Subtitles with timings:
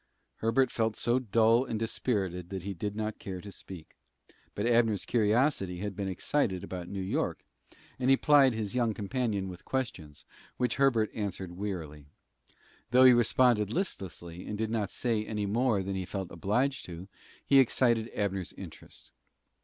[0.37, 3.95] Herbert felt so dull and dispirited that he did not care to speak,
[4.55, 7.45] but Abner's curiosity had been excited about New York,
[7.99, 10.25] and he plied his young companion with questions,
[10.57, 12.07] which Herbert answered wearily.
[12.89, 17.07] Though he responded listlessly, and did not say any more than he felt obliged to,
[17.45, 19.11] he excited Abner's interest.